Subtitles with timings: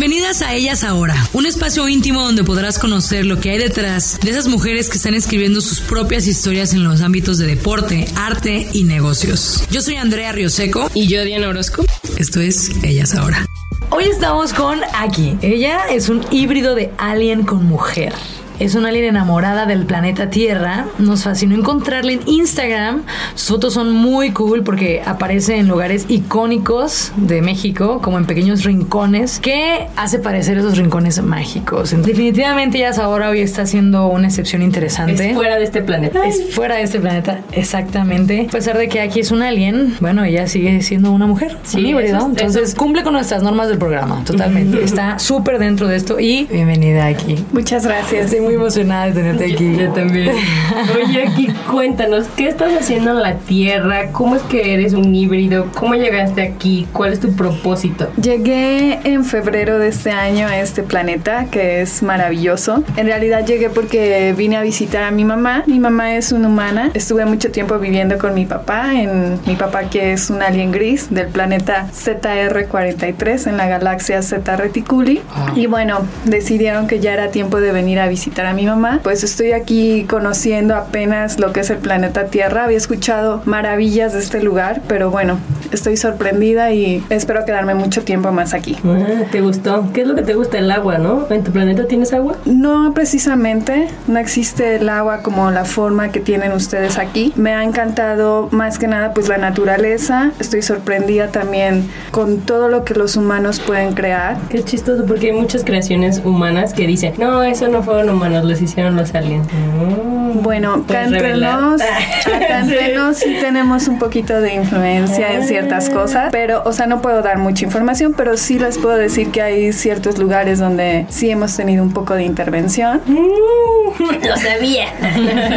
[0.00, 4.30] Bienvenidas a Ellas Ahora, un espacio íntimo donde podrás conocer lo que hay detrás de
[4.30, 8.84] esas mujeres que están escribiendo sus propias historias en los ámbitos de deporte, arte y
[8.84, 9.62] negocios.
[9.70, 11.84] Yo soy Andrea Rioseco y yo Diana Orozco.
[12.16, 13.44] Esto es Ellas Ahora.
[13.90, 15.36] Hoy estamos con Aki.
[15.42, 18.14] Ella es un híbrido de alien con mujer
[18.60, 20.84] es una alien enamorada del planeta Tierra.
[20.98, 23.02] Nos fascinó encontrarla en Instagram.
[23.34, 28.64] Sus fotos son muy cool porque aparece en lugares icónicos de México, como en pequeños
[28.64, 31.90] rincones, que hace parecer esos rincones mágicos.
[32.02, 35.30] Definitivamente ella ahora hoy está haciendo una excepción interesante.
[35.30, 36.26] Es fuera de este planeta.
[36.26, 38.46] Es fuera de este planeta, exactamente.
[38.48, 41.78] A pesar de que aquí es un alien, bueno, ella sigue siendo una mujer, sí,
[41.80, 42.26] híbrido.
[42.26, 44.84] Entonces cumple con nuestras normas del programa, totalmente.
[44.84, 47.42] está súper dentro de esto y bienvenida aquí.
[47.52, 49.76] Muchas gracias muy emocionada de tenerte aquí.
[49.76, 50.34] Yo también.
[50.94, 54.12] Oye, aquí cuéntanos, ¿qué estás haciendo en la Tierra?
[54.12, 55.66] ¿Cómo es que eres un híbrido?
[55.74, 56.86] ¿Cómo llegaste aquí?
[56.92, 58.10] ¿Cuál es tu propósito?
[58.20, 62.84] Llegué en febrero de este año a este planeta, que es maravilloso.
[62.96, 65.64] En realidad llegué porque vine a visitar a mi mamá.
[65.66, 66.90] Mi mamá es una humana.
[66.94, 71.08] Estuve mucho tiempo viviendo con mi papá, en mi papá que es un alien gris
[71.10, 75.20] del planeta ZR43 en la galaxia Z Reticuli.
[75.32, 75.52] Ah.
[75.54, 79.24] Y bueno, decidieron que ya era tiempo de venir a visitar a mi mamá, pues
[79.24, 82.64] estoy aquí conociendo apenas lo que es el planeta Tierra.
[82.64, 85.38] Había escuchado maravillas de este lugar, pero bueno,
[85.72, 88.76] estoy sorprendida y espero quedarme mucho tiempo más aquí.
[88.84, 89.90] Ah, ¿Te gustó?
[89.92, 90.58] ¿Qué es lo que te gusta?
[90.58, 91.26] El agua, ¿no?
[91.30, 92.36] ¿En tu planeta tienes agua?
[92.44, 93.88] No, precisamente.
[94.06, 97.32] No existe el agua como la forma que tienen ustedes aquí.
[97.36, 100.32] Me ha encantado más que nada pues la naturaleza.
[100.38, 104.38] Estoy sorprendida también con todo lo que los humanos pueden crear.
[104.48, 108.44] Qué chistoso porque hay muchas creaciones humanas que dicen, no, eso no fueron humanos nos
[108.44, 109.46] los hicieron los aliens.
[109.52, 110.42] Mm.
[110.42, 111.80] bueno, acá entre, nos,
[112.26, 115.92] acá entre nos sí tenemos un poquito de influencia en ciertas ah.
[115.92, 119.42] cosas, pero, o sea, no puedo dar mucha información, pero sí les puedo decir que
[119.42, 123.00] hay ciertos lugares donde sí hemos tenido un poco de intervención.
[123.06, 124.86] Mm, lo sabía.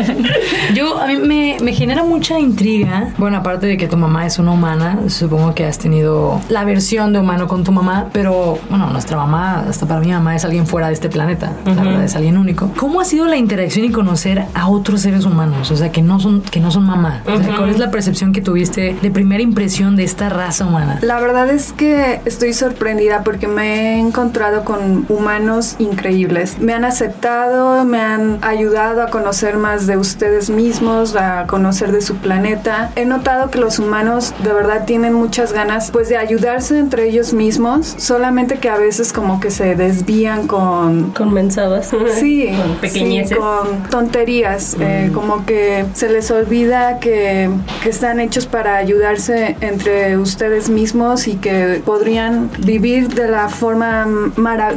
[0.73, 3.09] Yo, a mí me, me genera mucha intriga.
[3.17, 7.13] Bueno, aparte de que tu mamá es una humana, supongo que has tenido la versión
[7.13, 10.67] de humano con tu mamá, pero bueno, nuestra mamá, hasta para mi mamá, es alguien
[10.67, 11.53] fuera de este planeta.
[11.65, 12.62] La verdad, es alguien único.
[12.77, 15.71] ¿Cómo ha sido la interacción y conocer a otros seres humanos?
[15.71, 17.21] O sea, que no son, que no son mamá.
[17.23, 20.99] ¿Cuál es la percepción que tuviste de primera impresión de esta raza humana?
[21.01, 26.59] La verdad es que estoy sorprendida porque me he encontrado con humanos increíbles.
[26.59, 32.01] Me han aceptado, me han ayudado a conocer más de ustedes mismos, a conocer de
[32.01, 32.91] su planeta.
[32.95, 37.33] He notado que los humanos de verdad tienen muchas ganas pues de ayudarse entre ellos
[37.33, 41.11] mismos, solamente que a veces como que se desvían con...
[41.11, 41.91] Con mensadas.
[42.19, 43.37] Sí, con pequeñeces.
[43.37, 45.13] con tonterías, eh, mm.
[45.13, 47.49] como que se les olvida que,
[47.81, 54.07] que, están hechos para ayudarse entre ustedes mismos y que podrían vivir de la forma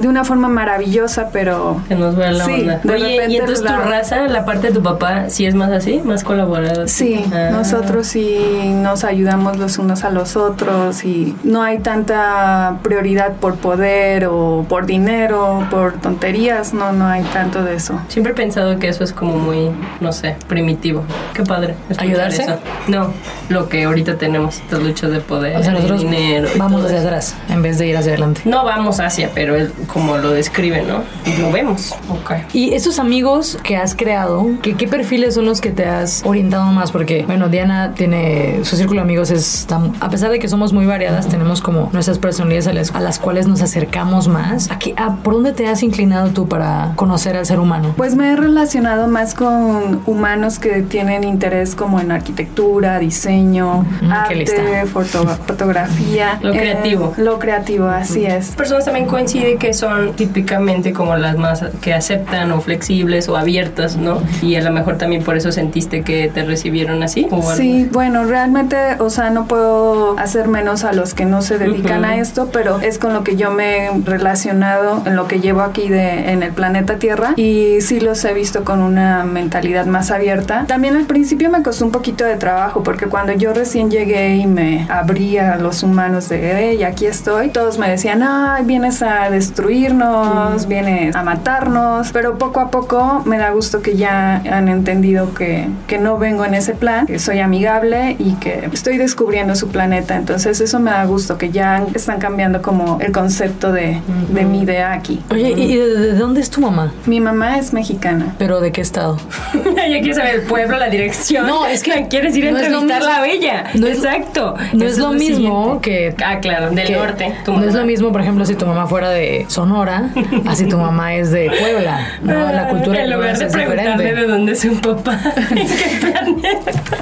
[0.01, 2.81] de una forma maravillosa, pero que nos vea la sí, onda.
[2.93, 6.25] Oye, y entonces tu raza, la parte de tu papá, sí es más así, más
[6.25, 6.89] colaborador.
[6.89, 7.51] Sí, ah.
[7.51, 8.39] nosotros sí
[8.75, 14.65] nos ayudamos los unos a los otros y no hay tanta prioridad por poder o
[14.69, 18.01] por dinero, por tonterías, no, no hay tanto de eso.
[18.09, 21.05] Siempre he pensado que eso es como muy, no sé, primitivo.
[21.35, 21.75] Qué padre.
[21.99, 22.47] ¿Ayudarse?
[22.89, 23.13] No,
[23.49, 26.49] lo que ahorita tenemos, estas luchas de poder, o dinero.
[26.57, 28.43] Vamos hacia atrás en vez de ir hacia adelante.
[28.45, 31.03] No vamos hacia, pero él como lo describe, ¿no?
[31.25, 31.95] Y lo vemos.
[32.09, 32.45] Okay.
[32.53, 36.67] Y esos amigos que has creado, ¿qué, ¿qué perfiles son los que te has orientado
[36.73, 36.93] más?
[36.93, 40.73] Porque, bueno, Diana tiene, su círculo de amigos es, tan, a pesar de que somos
[40.73, 44.71] muy variadas, tenemos como nuestras personalidades a las, a las cuales nos acercamos más.
[44.71, 47.95] ¿A ah, ¿Por dónde te has inclinado tú para conocer al ser humano?
[47.97, 54.85] Pues me he relacionado más con humanos que tienen interés como en arquitectura, diseño, arte,
[55.47, 56.39] fotografía.
[56.43, 57.15] lo creativo.
[57.17, 58.51] Eh, lo creativo, así es.
[58.51, 63.97] Personas también coinciden que son típicamente como las más que aceptan o flexibles o abiertas,
[63.97, 64.23] ¿no?
[64.43, 67.27] Y a lo mejor también por eso sentiste que te recibieron así.
[67.57, 72.05] sí, bueno, realmente, o sea, no puedo hacer menos a los que no se dedican
[72.05, 75.61] a esto, pero es con lo que yo me he relacionado en lo que llevo
[75.61, 80.11] aquí de, en el planeta Tierra y sí los he visto con una mentalidad más
[80.11, 80.65] abierta.
[80.67, 84.47] También al principio me costó un poquito de trabajo porque cuando yo recién llegué y
[84.47, 89.31] me abría a los humanos de, hey, aquí estoy, todos me decían, ay, vienes a
[89.31, 95.35] destruirnos, vienes a matarnos, pero poco a poco me da gusto que ya han entendido
[95.35, 99.69] que, que no vengo en ese plan, que soy amigable y que estoy descubriendo su
[99.69, 104.01] planeta, entonces eso me da gusto, que ya están cambiando como el concepto de,
[104.33, 105.23] de mi idea aquí.
[105.31, 106.93] Oye, ¿y de, de dónde es tu mamá?
[107.07, 108.35] Mi mamá es mexicana.
[108.39, 109.19] ¿Pero de qué estado?
[109.77, 111.47] ya quieres saber el pueblo, la dirección.
[111.47, 113.13] No, es que quieres ir a no entrevistar mismo.
[113.13, 113.65] la bella.
[113.75, 114.55] No es- Exacto.
[114.73, 116.15] No es lo mismo que...
[116.25, 117.35] Ah, claro, del que- norte.
[117.45, 120.11] tu no es lo mismo, por ejemplo, si tu mamá fuera de Sonora,
[120.47, 122.07] así tu mamá es de Puebla.
[122.23, 122.53] ¿no?
[122.53, 124.21] La cultura En lugar de es preguntarle diferente.
[124.21, 125.19] de dónde es su papá,
[125.51, 126.97] ¿en qué planeta?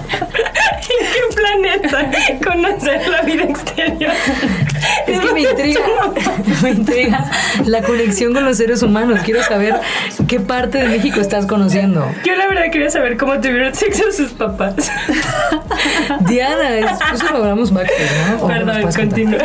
[0.84, 4.12] ¿En qué planeta conocer la vida exterior?
[5.06, 5.81] Es que me intriga,
[6.62, 7.31] me intriga
[7.66, 9.20] la conexión con los seres humanos.
[9.25, 9.75] Quiero saber
[10.28, 12.06] qué parte de México estás conociendo.
[12.25, 14.90] Yo la verdad quería saber cómo tuvieron sexo sus papás.
[16.28, 18.44] Diana, es- eso lo hablamos backstage, ¿no?
[18.44, 19.38] ¿O nos Perdón, continúa.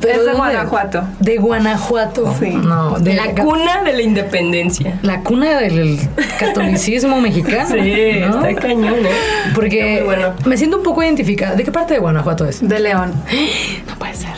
[0.00, 0.32] Pero Es de.
[0.32, 1.02] Guanajuato.
[1.18, 2.34] De Guanajuato.
[2.38, 2.50] Sí.
[2.50, 4.98] No, de La cuna de la independencia.
[5.02, 5.98] la cuna del
[6.38, 7.68] catolicismo mexicano.
[7.70, 8.44] Sí, ¿no?
[8.44, 9.10] está cañón, ¿eh?
[9.54, 10.32] Porque bueno.
[10.44, 11.54] me siento un poco identificada.
[11.56, 12.66] ¿De qué parte de Guanajuato es?
[12.66, 13.12] De León.
[13.88, 14.28] No puede ser.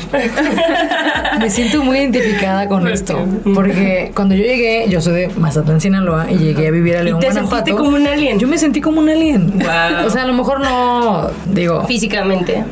[1.38, 3.18] Me siento muy identificada con ¿Por esto.
[3.54, 7.20] Porque cuando yo llegué, yo soy de Mazatlán, Sinaloa, y llegué a vivir a León,
[7.20, 7.56] te Guanajuato.
[7.56, 8.38] sentiste como un alien?
[8.38, 9.50] Yo me sentí como un alien.
[9.58, 10.06] Wow.
[10.06, 12.64] O sea, a lo mejor no, digo, Físicamente.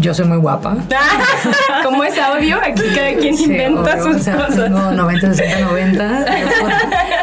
[0.00, 0.76] yo soy muy guapa.
[1.84, 4.56] Como es audio, aquí cada quien Sí, inventa obvio, sus o sea, cosas.
[4.64, 6.24] Tengo 90, 60, 90.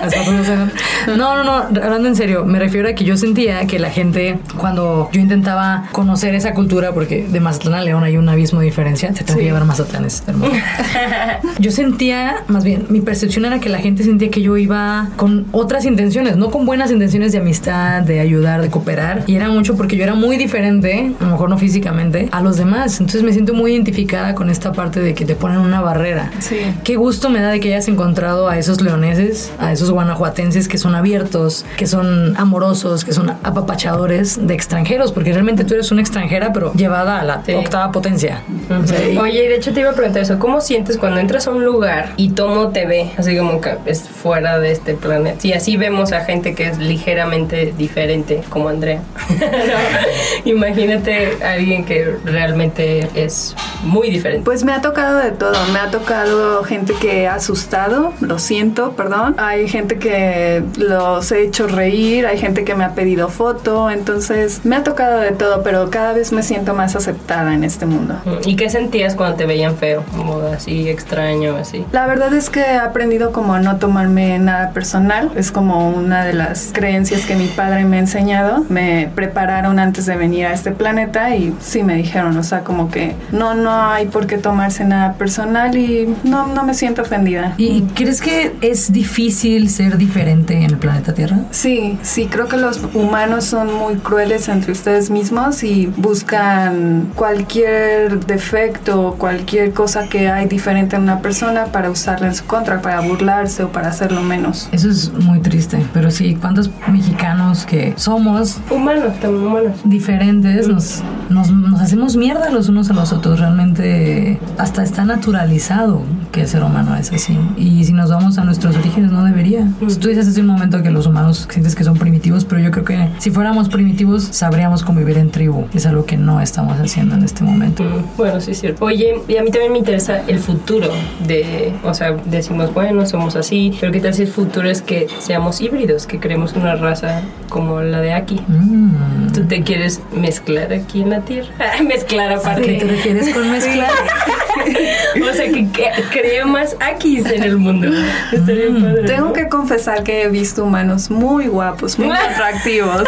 [1.07, 1.35] No.
[1.35, 1.53] No, no.
[1.81, 5.85] Hablando en serio, me refiero a que yo sentía que la gente, cuando yo intentaba
[5.91, 9.39] conocer esa cultura, porque de Mazatlán a León hay un abismo de diferencia, te tengo
[9.39, 10.51] que llevar Mazatlán, es hermoso.
[11.59, 15.45] Yo sentía, más bien, mi percepción era que la gente sentía que yo iba con
[15.51, 19.23] otras intenciones, no con buenas intenciones de amistad, de ayudar, de cooperar.
[19.27, 22.57] Y era mucho porque yo era muy diferente, a lo mejor no físicamente, a los
[22.57, 22.99] demás.
[22.99, 26.31] Entonces me siento muy identificada con esta parte de que te ponen una barrera.
[26.39, 26.57] Sí.
[26.83, 30.77] Qué gusto me da de que hayas encontrado a esos leoneses, a esos guanajuatenses que
[30.77, 36.01] son abiertos, que son amorosos, que son apapachadores de extranjeros, porque realmente tú eres una
[36.01, 37.53] extranjera, pero llevada a la Sí.
[37.53, 38.41] octava potencia.
[38.69, 40.39] O sea, y- Oye, y de hecho te iba a preguntar eso.
[40.39, 44.07] ¿Cómo sientes cuando entras a un lugar y Tomo te ve así como que es
[44.07, 45.45] fuera de este planeta?
[45.47, 49.01] Y así vemos a gente que es ligeramente diferente, como Andrea.
[49.41, 54.43] No, Imagínate a alguien que realmente es muy diferente.
[54.43, 55.53] Pues me ha tocado de todo.
[55.73, 59.35] Me ha tocado gente que ha asustado, lo siento, perdón.
[59.37, 63.89] Hay gente que los he hecho reír, hay gente que me ha pedido foto.
[63.89, 67.85] Entonces me ha tocado de todo, pero cada vez me siento más aceptada en este
[67.85, 68.15] mundo.
[68.45, 70.03] ¿Y qué sentías cuando te veían feo?
[70.15, 71.85] Como así extraño, así.
[71.91, 75.31] La verdad es que he aprendido como a no tomarme nada personal.
[75.35, 78.65] Es como una de las creencias que mi padre me ha enseñado.
[78.69, 82.89] Me prepararon antes de venir a este planeta y sí me dijeron, o sea, como
[82.89, 87.53] que no, no hay por qué tomarse nada personal y no, no me siento ofendida.
[87.57, 91.39] ¿Y crees que es difícil ser diferente en el planeta Tierra?
[91.51, 98.25] Sí, sí, creo que los humanos son muy crueles entre ustedes mismos y buscan cualquier
[98.25, 103.01] defecto, cualquier cosa que hay diferente en una persona para usarla en su contra, para
[103.01, 104.69] burlarse o para hacerlo menos.
[104.71, 109.77] Eso es muy triste, pero sí, ¿cuántos mexicanos que somos Humanos, también humanos.
[109.83, 113.39] diferentes nos, nos, nos hacemos mierda los unos a los otros?
[113.39, 117.37] Realmente hasta está naturalizado que el ser humano es así.
[117.57, 119.67] Y si nos vamos a nuestros orígenes, no debería.
[119.79, 122.85] Tú dices hace un momento que los humanos sientes que son primitivos, pero yo creo
[122.85, 125.65] que si fuéramos primitivos, sabríamos convivir en tribu.
[125.73, 127.83] Es algo que no estamos haciendo en este momento.
[128.17, 128.85] Bueno, sí es cierto.
[128.85, 130.89] Oye, y a mí también me interesa el futuro
[131.27, 135.07] de, o sea, decimos, bueno, somos así, pero ¿qué tal si el futuro es que
[135.19, 138.41] seamos híbridos, que creemos una raza como la de aquí?
[138.47, 139.33] Mm.
[139.33, 141.49] ¿Tú te quieres mezclar aquí en la Tierra?
[141.87, 142.73] mezclar ¿A qué aparte.
[142.73, 143.91] te refieres con mezclar?
[145.29, 147.87] o sea, que, que crea más Akis en el mundo.
[148.31, 148.81] Estaría Mm.
[148.83, 149.33] padre, Tengo ¿no?
[149.33, 153.03] que confesar que he visto humanos muy guapos, muy atractivos.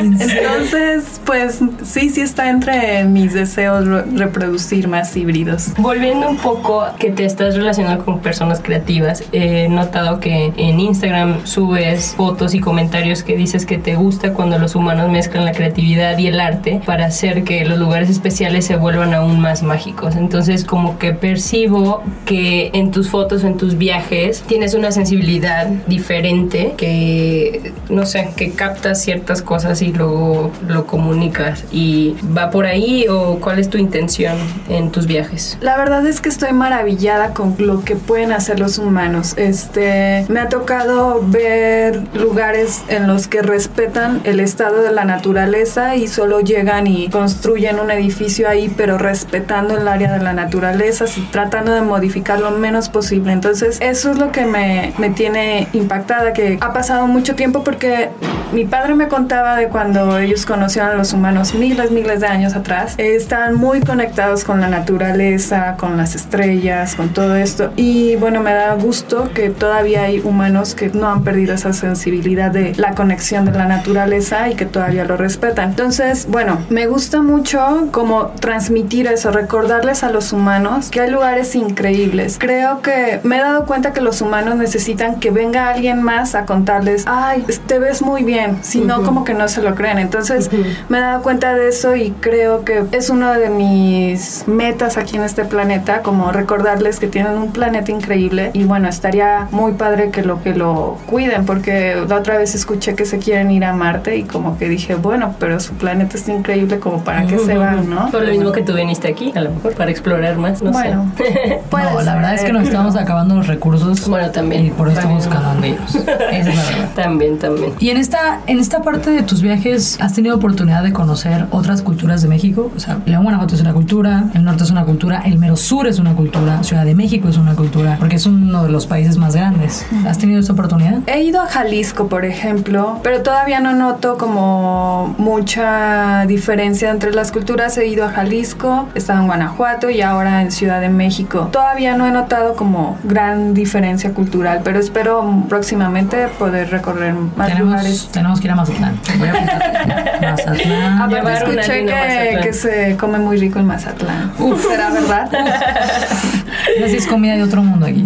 [0.00, 5.72] Entonces, pues sí, sí está entre mis deseos re- reproducir más híbridos.
[5.78, 11.44] Volviendo un poco que te estás relacionando con personas creativas, he notado que en Instagram
[11.46, 16.18] subes fotos y comentarios que dices que te gusta cuando los humanos mezclan la creatividad
[16.18, 20.16] y el arte para hacer que los lugares especiales se vuelvan aún más mágicos.
[20.16, 25.66] Entonces como que percibo que que en tus fotos, en tus viajes, tienes una sensibilidad
[25.88, 31.64] diferente que, no sé, que captas ciertas cosas y luego lo comunicas.
[31.72, 34.36] ¿Y va por ahí o cuál es tu intención
[34.68, 35.58] en tus viajes?
[35.60, 39.34] La verdad es que estoy maravillada con lo que pueden hacer los humanos.
[39.36, 45.96] Este, me ha tocado ver lugares en los que respetan el estado de la naturaleza
[45.96, 51.06] y solo llegan y construyen un edificio ahí, pero respetando el área de la naturaleza,
[51.32, 53.32] tratando de modificar lo menos posible.
[53.32, 58.10] Entonces, eso es lo que me, me tiene impactada, que ha pasado mucho tiempo porque
[58.52, 62.54] mi padre me contaba de cuando ellos conocieron a los humanos miles, miles de años
[62.54, 62.94] atrás.
[62.96, 67.72] Estaban muy conectados con la naturaleza, con las estrellas, con todo esto.
[67.76, 72.50] Y bueno, me da gusto que todavía hay humanos que no han perdido esa sensibilidad
[72.50, 75.70] de la conexión de la naturaleza y que todavía lo respetan.
[75.70, 81.54] Entonces, bueno, me gusta mucho como transmitir eso, recordarles a los humanos que hay lugares
[81.54, 82.17] increíbles.
[82.38, 86.44] Creo que me he dado cuenta que los humanos necesitan que venga alguien más a
[86.46, 89.98] contarles, ay, te ves muy bien, si no, como que no se lo creen.
[89.98, 90.50] Entonces,
[90.88, 95.16] me he dado cuenta de eso y creo que es una de mis metas aquí
[95.16, 100.10] en este planeta, como recordarles que tienen un planeta increíble y bueno, estaría muy padre
[100.10, 103.72] que lo que lo cuiden, porque la otra vez escuché que se quieren ir a
[103.72, 107.56] Marte y como que dije, bueno, pero su planeta es increíble como para que se
[107.56, 108.10] van, ¿no?
[108.10, 111.12] Por lo mismo que tú viniste aquí, a lo mejor para explorar más, no bueno,
[111.18, 111.60] sé.
[112.04, 114.08] No, la verdad es que nos estamos acabando los recursos.
[114.08, 114.64] Bueno, también.
[114.66, 115.94] Y por eso estamos dónde irnos.
[115.94, 116.88] Esa es la verdad.
[116.94, 117.74] También, también.
[117.78, 121.82] Y en esta, en esta parte de tus viajes, ¿has tenido oportunidad de conocer otras
[121.82, 122.70] culturas de México?
[122.74, 125.86] O sea, León, Guanajuato es una cultura, el norte es una cultura, el mero sur
[125.86, 129.18] es una cultura, Ciudad de México es una cultura, porque es uno de los países
[129.18, 129.84] más grandes.
[130.06, 131.00] ¿Has tenido esa oportunidad?
[131.06, 137.32] He ido a Jalisco, por ejemplo, pero todavía no noto como mucha diferencia entre las
[137.32, 137.76] culturas.
[137.76, 141.48] He ido a Jalisco, he estado en Guanajuato y ahora en Ciudad de México.
[141.52, 148.08] Todavía no he notado como gran diferencia cultural, pero espero próximamente poder recorrer más lugares.
[148.12, 148.98] Tenemos, que ir a Mazatlán.
[149.18, 149.32] Voy a.
[150.30, 151.10] Mazatlán.
[151.10, 154.32] Llevar un escuché a que, que se come muy rico en Mazatlán.
[154.66, 155.28] ¿Será verdad?
[156.84, 158.04] Así es comida de otro mundo aquí.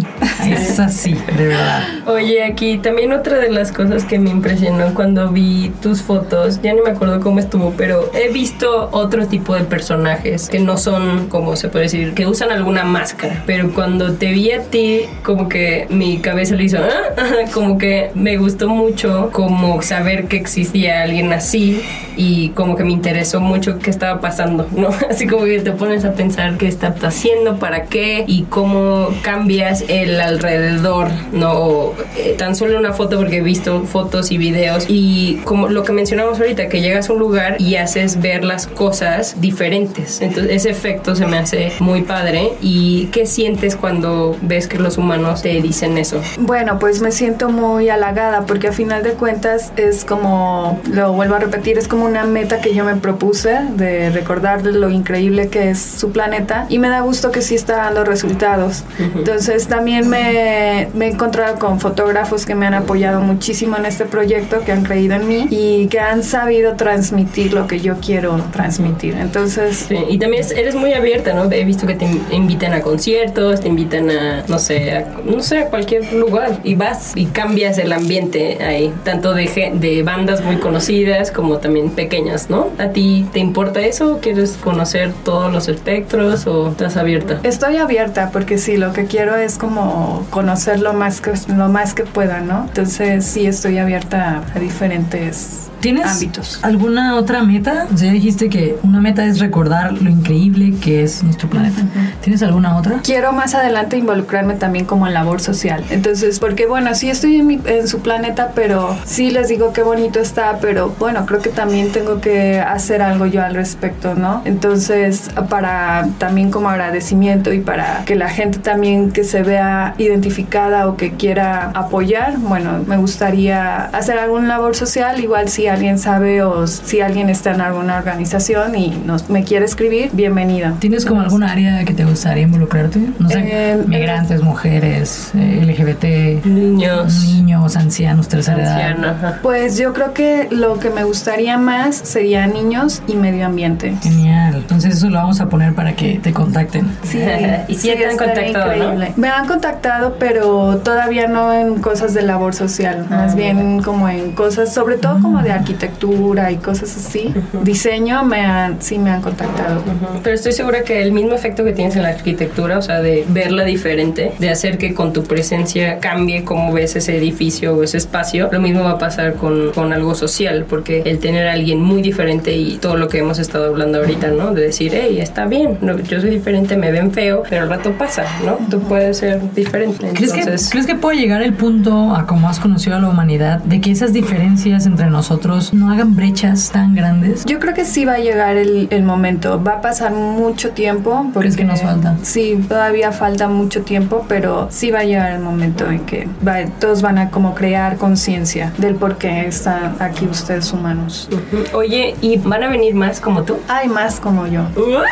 [0.49, 1.83] Es así, de verdad.
[2.07, 6.73] Oye, aquí también otra de las cosas que me impresionó cuando vi tus fotos, ya
[6.73, 11.27] no me acuerdo cómo estuvo, pero he visto otro tipo de personajes que no son,
[11.29, 13.43] como se puede decir, que usan alguna máscara.
[13.45, 17.15] Pero cuando te vi a ti, como que mi cabeza le hizo, "Ah",
[17.53, 21.81] como que me gustó mucho como saber que existía alguien así
[22.15, 24.89] y como que me interesó mucho qué estaba pasando, ¿no?
[25.09, 29.83] Así como que te pones a pensar qué está haciendo, para qué y cómo cambias
[29.87, 31.93] el alrededor, ¿no?
[32.17, 35.91] Eh, tan solo una foto porque he visto fotos y videos y como lo que
[35.91, 40.21] mencionamos ahorita, que llegas a un lugar y haces ver las cosas diferentes.
[40.21, 42.53] Entonces ese efecto se me hace muy padre.
[42.61, 46.21] ¿Y qué sientes cuando ves que los humanos te dicen eso?
[46.39, 51.35] Bueno, pues me siento muy halagada porque a final de cuentas es como, lo vuelvo
[51.35, 55.69] a repetir, es como una meta que yo me propuse de recordarles lo increíble que
[55.71, 58.83] es su planeta y me da gusto que sí está dando resultados.
[58.99, 64.05] Entonces también me, me he encontrado con fotógrafos que me han apoyado muchísimo en este
[64.05, 68.37] proyecto, que han creído en mí y que han sabido transmitir lo que yo quiero
[68.51, 69.15] transmitir.
[69.19, 69.85] Entonces...
[69.87, 71.51] Sí, y también es- eres muy abierta, ¿no?
[71.51, 75.41] He visto que te in- invitan a conciertos, te invitan a, no sé, a, no
[75.41, 80.43] sé, a cualquier lugar y vas y cambias el ambiente ahí, tanto de, de bandas
[80.43, 82.67] muy conocidas como también pequeñas, ¿no?
[82.77, 84.19] ¿A ti te importa eso?
[84.21, 87.39] ¿Quieres conocer todos los espectros o estás abierta?
[87.43, 91.93] Estoy abierta porque sí, lo que quiero es como conocer lo más que, lo más
[91.93, 92.65] que pueda, ¿no?
[92.65, 96.59] Entonces sí estoy abierta a diferentes ¿Tienes ámbitos.
[96.63, 97.87] alguna otra meta?
[97.95, 101.81] Ya dijiste que una meta es recordar lo increíble que es nuestro planeta.
[102.21, 102.99] ¿Tienes alguna otra?
[103.03, 105.83] Quiero más adelante involucrarme también como en labor social.
[105.89, 109.83] Entonces, porque bueno, sí estoy en, mi- en su planeta, pero sí les digo qué
[109.83, 114.41] bonito está, pero bueno, creo que también tengo que hacer algo yo al respecto, ¿no?
[114.45, 120.87] Entonces, para también como agradecimiento y para que la gente también que se vea identificada
[120.87, 126.41] o que quiera apoyar, bueno, me gustaría hacer alguna labor social, igual si alguien sabe
[126.43, 130.73] o si alguien está en alguna organización y nos, me quiere escribir, bienvenida.
[130.79, 132.99] ¿Tienes como alguna área que te gustaría involucrarte?
[133.19, 139.05] No sé, Eh, migrantes, mujeres, eh, LGBT, Niños, niños, ancianos, tercera edad.
[139.09, 139.39] ajá.
[139.41, 143.95] Pues yo creo que lo que me gustaría más sería niños y medio ambiente.
[144.01, 144.55] Genial.
[144.55, 146.87] Entonces eso lo vamos a poner para que te contacten.
[147.03, 147.19] Sí,
[147.67, 148.73] Y sí te han contactado, ¿no?
[148.75, 149.13] increíble.
[149.15, 154.07] Me han contactado, pero todavía no en cosas de labor social, Ah, más bien como
[154.09, 159.09] en cosas, sobre todo como de arquitectura y cosas así, diseño, me han, sí me
[159.09, 159.81] han contactado.
[160.21, 163.25] Pero estoy segura que el mismo efecto que tienes en la arquitectura, o sea, de
[163.29, 167.97] verla diferente, de hacer que con tu presencia cambie cómo ves ese edificio o ese
[167.97, 171.81] espacio, lo mismo va a pasar con, con algo social, porque el tener a alguien
[171.81, 174.53] muy diferente y todo lo que hemos estado hablando ahorita, ¿no?
[174.53, 177.93] De decir, hey, está bien, no, yo soy diferente, me ven feo, pero el rato
[177.93, 178.57] pasa, ¿no?
[178.69, 180.09] Tú puedes ser diferente.
[180.13, 183.09] ¿Crees que, Entonces, ¿Crees que puede llegar el punto, a como has conocido a la
[183.09, 187.45] humanidad, de que esas diferencias entre nosotros no hagan brechas tan grandes?
[187.45, 189.61] Yo creo que sí va a llegar el, el momento.
[189.63, 191.29] Va a pasar mucho tiempo.
[191.33, 192.15] Porque, ¿Crees que nos falta?
[192.23, 196.65] Sí, todavía falta mucho tiempo, pero sí va a llegar el momento en que va-
[196.79, 201.29] todos van a como crear conciencia del por qué están aquí ustedes humanos.
[201.73, 203.57] Oye, ¿y van a venir más como tú?
[203.67, 204.63] Hay más como yo.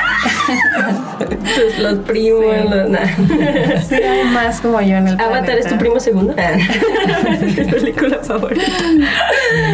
[1.19, 2.69] Pues los primos, Sí.
[2.69, 2.99] los- nah.
[3.87, 5.53] Sí, hay más como yo en el Avatar planeta.
[5.59, 6.33] es tu primo segundo.
[7.57, 8.65] Mi película favorita.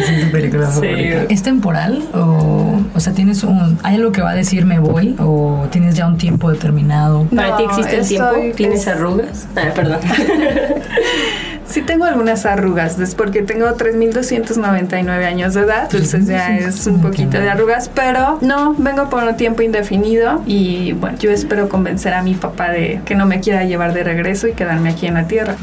[0.06, 0.80] Sí, es película Sí.
[0.80, 1.22] favorita.
[1.28, 2.02] ¿Es temporal?
[2.14, 3.78] O, o sea, ¿tienes un.
[3.82, 5.14] ¿Hay algo que va a decir me voy?
[5.18, 7.24] ¿O tienes ya un tiempo determinado?
[7.34, 8.30] ¿Para No, ti existe el tiempo?
[8.56, 9.46] ¿Tienes es- arrugas?
[9.56, 9.98] Ah, perdón.
[11.68, 17.00] Sí tengo algunas arrugas, es porque tengo 3.299 años de edad, entonces ya es un
[17.00, 22.14] poquito de arrugas, pero no, vengo por un tiempo indefinido y bueno, yo espero convencer
[22.14, 25.14] a mi papá de que no me quiera llevar de regreso y quedarme aquí en
[25.14, 25.56] la tierra.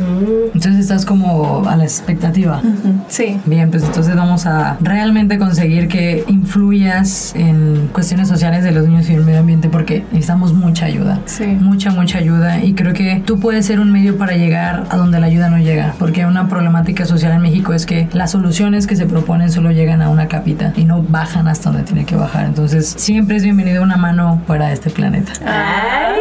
[0.53, 2.61] Entonces estás como a la expectativa.
[3.07, 3.39] Sí.
[3.45, 9.09] Bien, pues entonces vamos a realmente conseguir que influyas en cuestiones sociales de los niños
[9.09, 11.19] y el medio ambiente porque necesitamos mucha ayuda.
[11.25, 11.45] Sí.
[11.45, 12.63] Mucha, mucha ayuda.
[12.63, 15.57] Y creo que tú puedes ser un medio para llegar a donde la ayuda no
[15.57, 15.94] llega.
[15.99, 20.01] Porque una problemática social en México es que las soluciones que se proponen solo llegan
[20.01, 22.45] a una capita y no bajan hasta donde tiene que bajar.
[22.45, 25.33] Entonces siempre es bienvenido una mano fuera de este planeta.
[25.45, 26.19] Ay,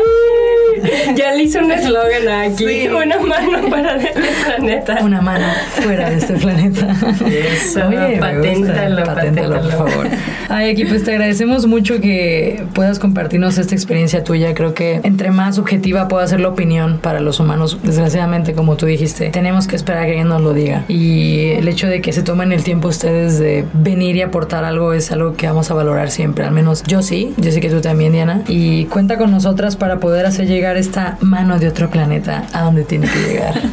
[1.17, 2.65] ya le hice un eslogan aquí.
[2.65, 2.89] Sí.
[2.89, 4.09] Una mano para el
[4.45, 4.99] planeta.
[5.03, 6.95] Una mano fuera de este planeta.
[7.27, 8.75] Eso, me paténtalo, gusta.
[8.75, 9.71] Paténtalo, por paténtalo.
[9.71, 10.09] favor.
[10.49, 14.55] Ay, aquí pues te agradecemos mucho que puedas compartirnos esta experiencia tuya.
[14.55, 18.87] Creo que entre más objetiva pueda ser la opinión para los humanos, desgraciadamente, como tú
[18.87, 20.85] dijiste, tenemos que esperar a que alguien nos lo diga.
[20.89, 24.93] Y el hecho de que se tomen el tiempo ustedes de venir y aportar algo
[24.93, 26.45] es algo que vamos a valorar siempre.
[26.45, 28.43] Al menos yo sí, yo sé que tú también, Diana.
[28.49, 32.85] Y cuenta con nosotras para poder hacer llegar esta mano de otro planeta a donde
[32.85, 33.55] tiene que llegar.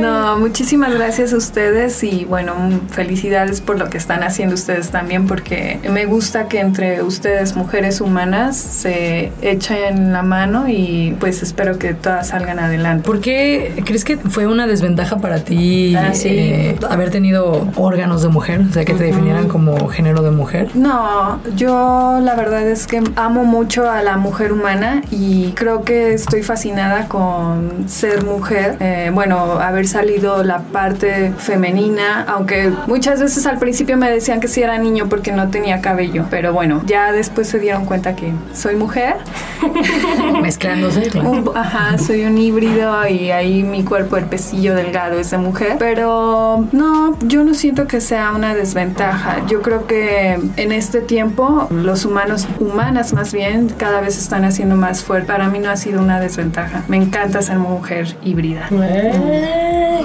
[0.00, 2.54] No, muchísimas gracias a ustedes y bueno,
[2.90, 8.00] felicidades por lo que están haciendo ustedes también porque me gusta que entre ustedes, mujeres
[8.00, 13.04] humanas, se echen la mano y pues espero que todas salgan adelante.
[13.06, 16.28] ¿Por qué crees que fue una desventaja para ti Ah, sí.
[16.30, 18.62] eh, haber tenido órganos de mujer?
[18.68, 20.70] O sea, que te definieran como género de mujer.
[20.74, 26.17] No, yo la verdad es que amo mucho a la mujer humana y creo que
[26.20, 28.76] estoy fascinada con ser mujer.
[28.80, 34.48] Eh, bueno, haber salido la parte femenina, aunque muchas veces al principio me decían que
[34.48, 38.32] sí era niño porque no tenía cabello, pero bueno, ya después se dieron cuenta que
[38.52, 39.16] soy mujer.
[40.42, 41.10] Mezclándose.
[41.18, 45.76] Un- ajá, soy un híbrido y ahí mi cuerpo, el pecillo delgado es de mujer.
[45.78, 49.46] Pero no, yo no siento que sea una desventaja.
[49.46, 54.76] Yo creo que en este tiempo los humanos, humanas más bien, cada vez están haciendo
[54.76, 55.28] más fuertes.
[55.28, 56.84] Para mí no ha sido una desventaja.
[56.88, 58.68] Me encanta ser mujer híbrida.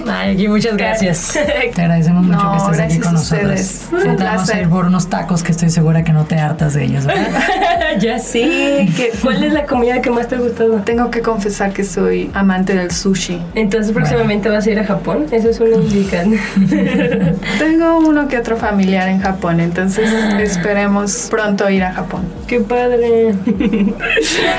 [0.06, 1.32] Ay, aquí muchas gracias.
[1.76, 3.82] Te agradecemos mucho No, que estés aquí con nosotros.
[3.92, 4.62] Un Ahorita vamos a placer.
[4.64, 7.30] ir por unos tacos que estoy segura que no te hartas de ellos, ¿verdad?
[8.02, 8.90] ya sé.
[8.98, 10.76] ¿Qué- ¿Cuál es la comida que más te ha gustado?
[10.82, 13.42] Tengo que confesar que soy amante del sushi.
[13.56, 15.26] Entonces próximamente vas a ir a Japón.
[15.32, 16.38] Eso es una indicante.
[17.60, 22.24] Tengo uno que otro familiar en Japón, entonces esperemos pronto ir a Japón.
[22.48, 23.34] Qué padre.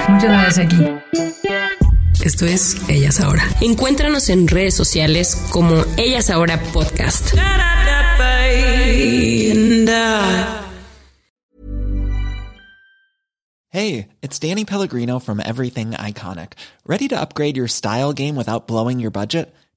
[0.09, 0.77] Muchas gracias aquí.
[2.25, 3.45] Esto es Ellas Ahora.
[3.61, 7.35] Encuéntranos en redes sociales como Ellas Ahora Podcast.
[13.71, 16.53] Hey, it's Danny Pellegrino from Everything Iconic.
[16.87, 19.53] Ready to upgrade your style game without blowing your budget?